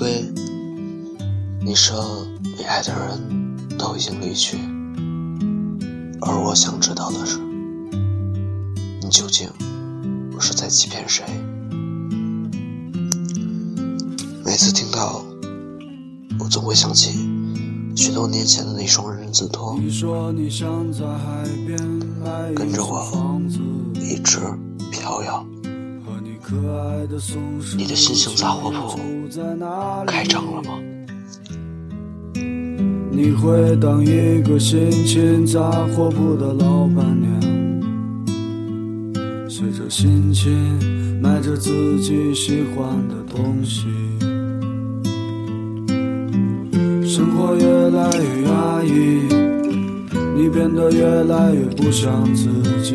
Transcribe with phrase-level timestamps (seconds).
[0.00, 0.24] 对
[1.60, 4.56] 你说你爱的人都已经离去
[6.22, 7.38] 而我想知道的是
[9.02, 9.46] 你究竟
[10.40, 11.22] 是在欺骗谁？
[14.42, 15.22] 每次听到
[16.38, 17.28] 我总会想起
[17.94, 19.76] 许多年前的那双人字拖
[22.56, 23.38] 跟着我
[23.96, 24.38] 一直
[24.90, 25.46] 飘摇。
[27.76, 28.98] 你的新型杂货铺
[30.06, 30.80] 开张了吗？
[33.12, 37.30] 你会当一个心情杂货铺的老板娘，
[39.48, 40.78] 随着心情
[41.20, 43.86] 买着自己喜欢的东西。
[47.04, 48.88] 生活越来越压抑，
[50.34, 52.48] 你变得越来越不像自
[52.82, 52.94] 己，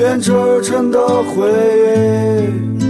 [0.00, 1.46] 编织成的回
[2.80, 2.89] 忆。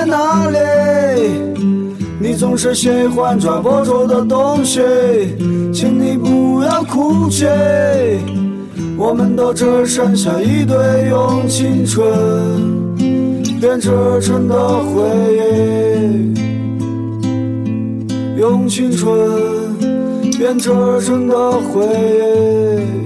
[2.51, 4.81] 总是喜欢抓不住的东西
[5.73, 7.45] 请你不要哭泣
[8.97, 10.75] 我们都只剩下一堆
[11.07, 12.03] 用青春
[13.61, 13.89] 编织
[14.19, 15.01] 成的回
[15.37, 16.33] 忆。
[18.37, 19.07] 用青春
[20.37, 20.69] 编织
[21.05, 22.99] 成的回忆。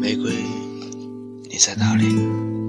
[0.00, 0.32] 玫瑰
[1.50, 2.61] 你在哪里？